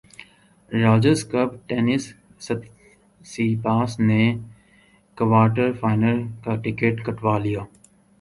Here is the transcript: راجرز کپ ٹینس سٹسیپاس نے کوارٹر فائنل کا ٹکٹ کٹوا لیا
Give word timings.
راجرز 0.71 1.23
کپ 1.31 1.49
ٹینس 1.67 2.03
سٹسیپاس 2.41 3.99
نے 3.99 4.23
کوارٹر 5.17 5.71
فائنل 5.79 6.21
کا 6.43 6.55
ٹکٹ 6.63 7.05
کٹوا 7.05 7.37
لیا 7.39 7.63